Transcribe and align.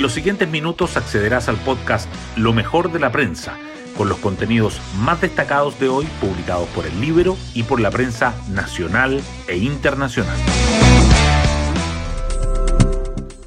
En 0.00 0.02
los 0.04 0.14
siguientes 0.14 0.48
minutos 0.48 0.96
accederás 0.96 1.50
al 1.50 1.58
podcast 1.58 2.08
Lo 2.34 2.54
mejor 2.54 2.90
de 2.90 2.98
la 2.98 3.12
prensa, 3.12 3.58
con 3.98 4.08
los 4.08 4.16
contenidos 4.16 4.80
más 4.96 5.20
destacados 5.20 5.78
de 5.78 5.90
hoy 5.90 6.06
publicados 6.22 6.66
por 6.70 6.86
el 6.86 6.98
libro 7.02 7.36
y 7.52 7.64
por 7.64 7.80
la 7.80 7.90
prensa 7.90 8.34
nacional 8.48 9.20
e 9.46 9.58
internacional. 9.58 10.38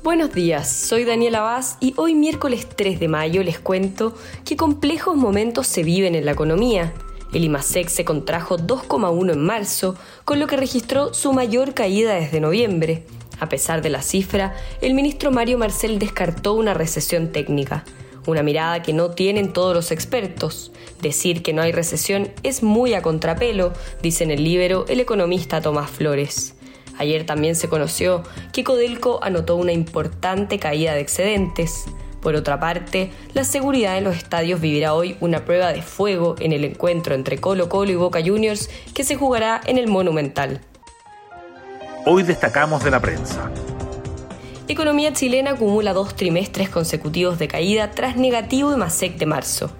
Buenos 0.04 0.31
días, 0.31 0.71
soy 0.71 1.05
Daniela 1.05 1.41
Vaz 1.41 1.77
y 1.79 1.95
hoy 1.97 2.13
miércoles 2.13 2.67
3 2.70 2.99
de 2.99 3.07
mayo 3.07 3.41
les 3.41 3.57
cuento 3.57 4.15
qué 4.45 4.55
complejos 4.55 5.15
momentos 5.15 5.65
se 5.65 5.81
viven 5.81 6.13
en 6.13 6.25
la 6.25 6.33
economía. 6.33 6.93
El 7.33 7.45
IMASEC 7.45 7.89
se 7.89 8.05
contrajo 8.05 8.59
2,1 8.59 9.33
en 9.33 9.43
marzo, 9.43 9.95
con 10.23 10.39
lo 10.39 10.45
que 10.45 10.57
registró 10.57 11.15
su 11.15 11.33
mayor 11.33 11.73
caída 11.73 12.13
desde 12.13 12.39
noviembre. 12.39 13.07
A 13.44 13.50
pesar 13.50 13.82
de 13.82 13.89
la 13.89 14.02
cifra, 14.02 14.55
el 14.80 14.93
ministro 14.93 15.29
Mario 15.29 15.57
Marcel 15.57 16.00
descartó 16.00 16.54
una 16.54 16.74
recesión 16.74 17.34
técnica, 17.34 17.84
una 18.25 18.42
mirada 18.42 18.82
que 18.82 18.93
no 18.93 19.11
tienen 19.11 19.51
todos 19.51 19.75
los 19.75 19.92
expertos. 19.92 20.71
Decir 21.01 21.43
que 21.43 21.51
no 21.51 21.61
hay 21.61 21.74
recesión 21.74 22.32
es 22.43 22.64
muy 22.64 22.93
a 22.93 23.01
contrapelo, 23.01 23.74
dice 24.01 24.24
en 24.24 24.32
el 24.32 24.46
libro 24.46 24.86
el 24.87 25.01
economista 25.01 25.60
Tomás 25.60 25.92
Flores. 25.92 26.56
Ayer 26.98 27.25
también 27.25 27.56
se 27.56 27.68
conoció 27.68 28.24
que 28.54 28.64
Codelco 28.64 29.20
anotó 29.21 29.57
una 29.57 29.73
importante 29.73 30.57
caída 30.57 30.93
de 30.93 31.01
excedentes. 31.01 31.84
Por 32.22 32.36
otra 32.36 32.62
parte, 32.62 33.12
la 33.34 33.44
seguridad 33.44 33.98
en 33.98 34.06
los 34.06 34.16
estadios 34.16 34.62
vivirá 34.62 34.94
hoy 34.94 35.17
una 35.20 35.44
prueba 35.44 35.73
de 35.73 35.81
fuego 35.81 36.38
en 36.39 36.53
el 36.53 36.64
encuentro 36.64 37.14
entre 37.14 37.39
Colo 37.39 37.67
Colo 37.67 37.92
y 37.92 37.95
Boca 37.95 38.22
Juniors 38.23 38.70
que 38.94 39.03
se 39.03 39.17
jugará 39.17 39.59
en 39.66 39.78
el 39.78 39.88
Monumental. 39.88 40.62
Hoy 42.06 42.23
destacamos 42.23 42.84
de 42.84 42.92
la 42.92 43.00
prensa. 43.00 43.50
Economía 44.67 45.14
chilena 45.14 45.52
acumula 45.52 45.94
dos 45.94 46.16
trimestres 46.17 46.67
consecutivos 46.67 47.40
de 47.40 47.48
caída 47.48 47.92
tras 47.92 48.18
negativo 48.18 48.73
IMASEC 48.73 49.16
de 49.16 49.26
marzo. 49.26 49.72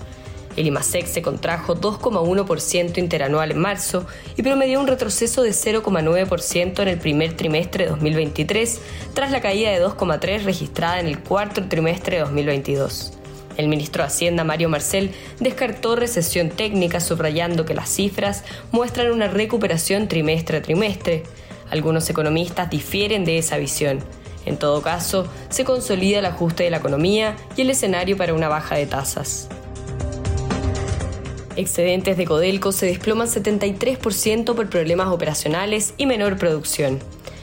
El 0.56 0.68
IMASEC 0.68 1.06
se 1.06 1.22
contrajo 1.22 1.76
2,1% 1.76 2.98
interanual 2.98 3.52
en 3.52 3.60
marzo 3.60 4.06
y 4.38 4.42
promedió 4.42 4.80
un 4.80 4.88
retroceso 4.88 5.44
de 5.44 5.50
0,9% 5.50 6.82
en 6.82 6.88
el 6.88 6.98
primer 6.98 7.36
trimestre 7.36 7.84
de 7.84 7.90
2023, 7.90 8.82
tras 9.14 9.32
la 9.32 9.42
caída 9.42 9.72
de 9.72 9.86
2,3% 9.86 10.44
registrada 10.44 11.02
en 11.02 11.08
el 11.08 11.20
cuarto 11.20 11.68
trimestre 11.68 12.18
de 12.18 12.22
2022. 12.22 13.18
El 13.58 13.68
ministro 13.68 14.02
de 14.02 14.08
Hacienda, 14.08 14.46
Mario 14.46 14.70
Marcel, 14.70 15.12
descartó 15.42 15.98
recesión 15.98 16.50
técnica, 16.50 17.02
subrayando 17.02 17.66
que 17.66 17.74
las 17.74 17.90
cifras 17.90 18.44
muestran 18.72 19.12
una 19.12 19.28
recuperación 19.28 20.08
trimestre 20.08 20.60
a 20.60 20.62
trimestre. 20.62 21.24
Algunos 21.74 22.08
economistas 22.08 22.70
difieren 22.70 23.26
de 23.26 23.40
esa 23.40 23.58
visión. 23.58 23.98
En 24.46 24.58
todo 24.58 24.84
caso, 24.84 25.26
se 25.50 25.66
consolida 25.66 26.20
el 26.20 26.26
ajuste 26.28 26.62
de 26.62 26.70
la 26.70 26.78
economía 26.78 27.36
y 27.58 27.62
el 27.62 27.72
escenario 27.72 28.16
para 28.16 28.36
una 28.36 28.48
baja 28.48 28.76
de 28.76 28.86
tasas. 28.86 29.48
Excedentes 31.56 32.16
de 32.16 32.26
Codelco 32.26 32.72
se 32.74 32.86
desploman 32.86 33.28
73% 33.28 34.54
por 34.54 34.70
problemas 34.70 35.08
operacionales 35.08 35.96
y 35.98 36.06
menor 36.06 36.38
producción. 36.38 37.00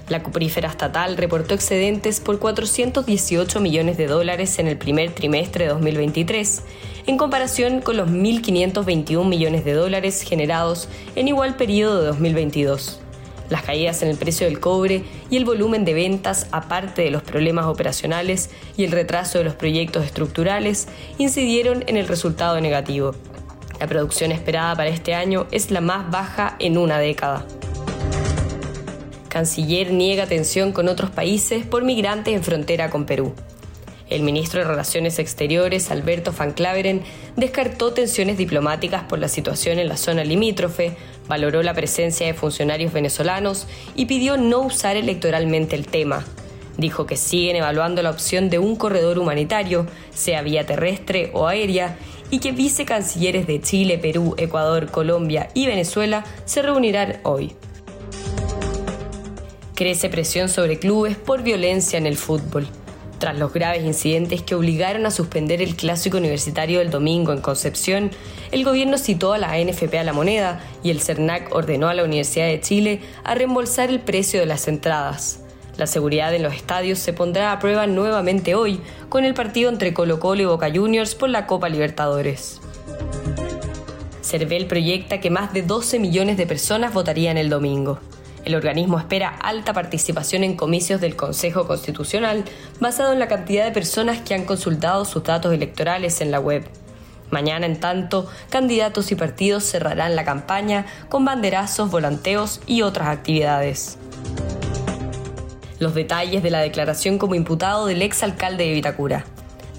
La 0.08 0.22
cuprífera 0.22 0.68
estatal 0.68 1.16
reportó 1.16 1.54
excedentes 1.54 2.20
por 2.20 2.38
418 2.38 3.58
millones 3.58 3.96
de 3.96 4.06
dólares 4.06 4.60
en 4.60 4.68
el 4.68 4.78
primer 4.78 5.10
trimestre 5.10 5.64
de 5.64 5.70
2023, 5.72 6.62
en 7.08 7.16
comparación 7.16 7.80
con 7.80 7.96
los 7.96 8.08
1.521 8.08 9.26
millones 9.26 9.64
de 9.64 9.72
dólares 9.72 10.22
generados 10.22 10.88
en 11.16 11.26
igual 11.26 11.56
periodo 11.56 12.02
de 12.02 12.06
2022. 12.06 13.00
Las 13.50 13.62
caídas 13.64 14.00
en 14.02 14.08
el 14.08 14.16
precio 14.16 14.46
del 14.46 14.60
cobre 14.60 15.02
y 15.28 15.36
el 15.36 15.44
volumen 15.44 15.84
de 15.84 15.92
ventas, 15.92 16.46
aparte 16.52 17.02
de 17.02 17.10
los 17.10 17.22
problemas 17.22 17.66
operacionales 17.66 18.50
y 18.76 18.84
el 18.84 18.92
retraso 18.92 19.38
de 19.38 19.44
los 19.44 19.56
proyectos 19.56 20.04
estructurales, 20.06 20.86
incidieron 21.18 21.84
en 21.88 21.96
el 21.96 22.06
resultado 22.06 22.60
negativo. 22.60 23.14
La 23.80 23.88
producción 23.88 24.30
esperada 24.30 24.76
para 24.76 24.90
este 24.90 25.14
año 25.14 25.46
es 25.50 25.72
la 25.72 25.80
más 25.80 26.08
baja 26.10 26.54
en 26.60 26.78
una 26.78 26.98
década. 27.00 27.44
Canciller 29.28 29.92
niega 29.92 30.26
tensión 30.26 30.70
con 30.70 30.88
otros 30.88 31.10
países 31.10 31.66
por 31.66 31.82
migrantes 31.82 32.34
en 32.34 32.44
frontera 32.44 32.88
con 32.88 33.04
Perú. 33.04 33.34
El 34.10 34.24
ministro 34.24 34.60
de 34.60 34.66
Relaciones 34.66 35.20
Exteriores, 35.20 35.92
Alberto 35.92 36.32
Van 36.36 36.52
Claveren, 36.52 37.02
descartó 37.36 37.92
tensiones 37.92 38.36
diplomáticas 38.36 39.04
por 39.04 39.20
la 39.20 39.28
situación 39.28 39.78
en 39.78 39.88
la 39.88 39.96
zona 39.96 40.24
limítrofe, 40.24 40.96
valoró 41.28 41.62
la 41.62 41.74
presencia 41.74 42.26
de 42.26 42.34
funcionarios 42.34 42.92
venezolanos 42.92 43.68
y 43.94 44.06
pidió 44.06 44.36
no 44.36 44.62
usar 44.62 44.96
electoralmente 44.96 45.76
el 45.76 45.86
tema. 45.86 46.24
Dijo 46.76 47.06
que 47.06 47.16
siguen 47.16 47.56
evaluando 47.56 48.02
la 48.02 48.10
opción 48.10 48.50
de 48.50 48.58
un 48.58 48.74
corredor 48.74 49.18
humanitario, 49.18 49.86
sea 50.12 50.42
vía 50.42 50.66
terrestre 50.66 51.30
o 51.32 51.46
aérea, 51.46 51.96
y 52.30 52.40
que 52.40 52.52
vicecancilleres 52.52 53.46
de 53.46 53.60
Chile, 53.60 53.98
Perú, 53.98 54.34
Ecuador, 54.38 54.90
Colombia 54.90 55.50
y 55.54 55.66
Venezuela 55.66 56.24
se 56.44 56.62
reunirán 56.62 57.20
hoy. 57.22 57.54
Crece 59.74 60.08
presión 60.08 60.48
sobre 60.48 60.78
clubes 60.78 61.16
por 61.16 61.42
violencia 61.42 61.98
en 61.98 62.06
el 62.06 62.16
fútbol. 62.16 62.66
Tras 63.20 63.38
los 63.38 63.52
graves 63.52 63.84
incidentes 63.84 64.40
que 64.40 64.54
obligaron 64.54 65.04
a 65.04 65.10
suspender 65.10 65.60
el 65.60 65.76
clásico 65.76 66.16
universitario 66.16 66.78
del 66.78 66.88
domingo 66.88 67.34
en 67.34 67.42
Concepción, 67.42 68.10
el 68.50 68.64
gobierno 68.64 68.96
citó 68.96 69.34
a 69.34 69.38
la 69.38 69.52
ANFP 69.52 69.98
a 69.98 70.04
la 70.04 70.14
moneda 70.14 70.62
y 70.82 70.88
el 70.88 71.02
CERNAC 71.02 71.54
ordenó 71.54 71.88
a 71.88 71.94
la 71.94 72.02
Universidad 72.02 72.46
de 72.46 72.62
Chile 72.62 73.02
a 73.22 73.34
reembolsar 73.34 73.90
el 73.90 74.00
precio 74.00 74.40
de 74.40 74.46
las 74.46 74.68
entradas. 74.68 75.40
La 75.76 75.86
seguridad 75.86 76.34
en 76.34 76.42
los 76.42 76.54
estadios 76.54 76.98
se 76.98 77.12
pondrá 77.12 77.52
a 77.52 77.58
prueba 77.58 77.86
nuevamente 77.86 78.54
hoy 78.54 78.80
con 79.10 79.26
el 79.26 79.34
partido 79.34 79.68
entre 79.68 79.92
Colo 79.92 80.18
Colo 80.18 80.40
y 80.40 80.46
Boca 80.46 80.70
Juniors 80.74 81.14
por 81.14 81.28
la 81.28 81.46
Copa 81.46 81.68
Libertadores. 81.68 82.62
Cervel 84.22 84.66
proyecta 84.66 85.20
que 85.20 85.28
más 85.28 85.52
de 85.52 85.60
12 85.60 85.98
millones 85.98 86.38
de 86.38 86.46
personas 86.46 86.94
votarían 86.94 87.36
el 87.36 87.50
domingo. 87.50 88.00
El 88.50 88.56
organismo 88.56 88.98
espera 88.98 89.28
alta 89.28 89.72
participación 89.72 90.42
en 90.42 90.56
comicios 90.56 91.00
del 91.00 91.14
Consejo 91.14 91.68
Constitucional 91.68 92.42
basado 92.80 93.12
en 93.12 93.20
la 93.20 93.28
cantidad 93.28 93.64
de 93.64 93.70
personas 93.70 94.22
que 94.22 94.34
han 94.34 94.44
consultado 94.44 95.04
sus 95.04 95.22
datos 95.22 95.54
electorales 95.54 96.20
en 96.20 96.32
la 96.32 96.40
web. 96.40 96.68
Mañana, 97.30 97.66
en 97.66 97.78
tanto, 97.78 98.28
candidatos 98.50 99.12
y 99.12 99.14
partidos 99.14 99.62
cerrarán 99.62 100.16
la 100.16 100.24
campaña 100.24 100.84
con 101.08 101.24
banderazos, 101.24 101.92
volanteos 101.92 102.60
y 102.66 102.82
otras 102.82 103.06
actividades 103.06 103.98
los 105.78 105.94
detalles 105.94 106.42
de 106.42 106.50
la 106.50 106.60
declaración 106.60 107.18
como 107.18 107.34
imputado 107.34 107.86
del 107.86 108.02
exalcalde 108.02 108.64
de 108.64 108.72
Vitacura. 108.72 109.24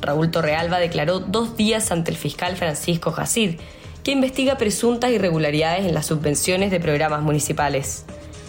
Raúl 0.01 0.31
Torrealba 0.31 0.79
declaró 0.79 1.19
dos 1.19 1.55
días 1.55 1.91
ante 1.91 2.09
el 2.09 2.17
fiscal 2.17 2.55
Francisco 2.55 3.11
Jacir, 3.11 3.59
que 4.03 4.11
investiga 4.11 4.57
presuntas 4.57 5.11
irregularidades 5.11 5.85
en 5.85 5.93
las 5.93 6.07
subvenciones 6.07 6.71
de 6.71 6.79
programas 6.79 7.21
municipales. 7.21 8.05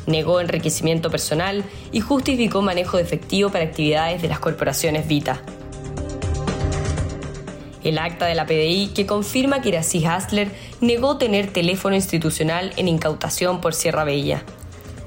Negó 0.06 0.40
enriquecimiento 0.40 1.10
personal 1.10 1.64
y 1.92 2.00
justificó 2.00 2.62
manejo 2.62 2.96
de 2.96 3.04
efectivo 3.04 3.50
para 3.50 3.64
actividades 3.64 4.22
de 4.22 4.28
las 4.28 4.40
corporaciones 4.40 5.06
Vita. 5.06 5.40
El 7.84 7.98
acta 7.98 8.26
de 8.26 8.34
la 8.34 8.46
PDI 8.46 8.92
que 8.94 9.06
confirma 9.06 9.60
que 9.60 9.70
Iracy 9.70 10.04
Hasler 10.04 10.50
negó 10.80 11.18
tener 11.18 11.52
teléfono 11.52 11.96
institucional 11.96 12.72
en 12.76 12.88
incautación 12.88 13.60
por 13.60 13.74
Sierra 13.74 14.04
Bella. 14.04 14.44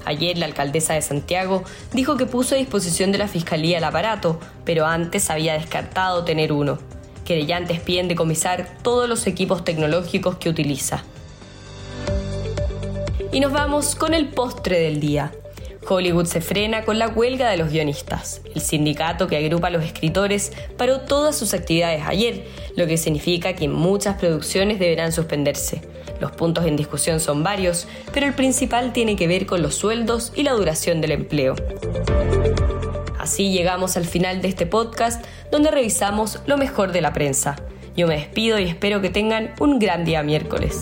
Ayer 0.04 0.38
la 0.38 0.46
alcaldesa 0.46 0.94
de 0.94 1.02
Santiago 1.02 1.64
dijo 1.92 2.16
que 2.16 2.26
puso 2.26 2.54
a 2.54 2.58
disposición 2.58 3.12
de 3.12 3.18
la 3.18 3.28
Fiscalía 3.28 3.78
el 3.78 3.84
aparato, 3.84 4.38
pero 4.64 4.86
antes 4.86 5.30
había 5.30 5.54
descartado 5.54 6.24
tener 6.24 6.52
uno. 6.52 6.78
Querellantes 7.24 7.80
piden 7.80 8.08
decomisar 8.08 8.68
todos 8.82 9.08
los 9.08 9.26
equipos 9.26 9.64
tecnológicos 9.64 10.36
que 10.36 10.48
utiliza. 10.48 11.02
Y 13.32 13.40
nos 13.40 13.52
vamos 13.52 13.94
con 13.94 14.14
el 14.14 14.28
postre 14.28 14.78
del 14.78 15.00
día. 15.00 15.32
Hollywood 15.88 16.26
se 16.26 16.40
frena 16.40 16.84
con 16.84 16.98
la 16.98 17.08
huelga 17.08 17.48
de 17.48 17.56
los 17.56 17.70
guionistas. 17.70 18.40
El 18.54 18.60
sindicato 18.60 19.26
que 19.28 19.36
agrupa 19.36 19.68
a 19.68 19.70
los 19.70 19.84
escritores 19.84 20.52
paró 20.76 21.00
todas 21.00 21.36
sus 21.36 21.54
actividades 21.54 22.02
ayer, 22.06 22.46
lo 22.76 22.86
que 22.86 22.96
significa 22.96 23.54
que 23.54 23.68
muchas 23.68 24.16
producciones 24.16 24.78
deberán 24.78 25.12
suspenderse. 25.12 25.82
Los 26.20 26.32
puntos 26.32 26.64
en 26.64 26.76
discusión 26.76 27.20
son 27.20 27.42
varios, 27.42 27.86
pero 28.12 28.26
el 28.26 28.34
principal 28.34 28.92
tiene 28.92 29.16
que 29.16 29.28
ver 29.28 29.46
con 29.46 29.62
los 29.62 29.74
sueldos 29.74 30.32
y 30.34 30.42
la 30.42 30.52
duración 30.52 31.00
del 31.00 31.12
empleo. 31.12 31.54
Así 33.18 33.52
llegamos 33.52 33.96
al 33.96 34.06
final 34.06 34.40
de 34.40 34.48
este 34.48 34.66
podcast 34.66 35.24
donde 35.50 35.70
revisamos 35.70 36.40
lo 36.46 36.56
mejor 36.56 36.92
de 36.92 37.00
la 37.00 37.12
prensa. 37.12 37.56
Yo 37.96 38.06
me 38.06 38.16
despido 38.16 38.58
y 38.58 38.64
espero 38.64 39.00
que 39.00 39.10
tengan 39.10 39.54
un 39.58 39.78
gran 39.78 40.04
día 40.04 40.22
miércoles. 40.22 40.80